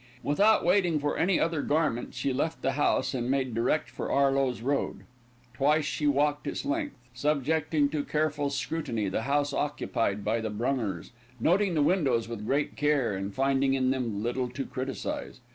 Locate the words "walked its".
6.07-6.65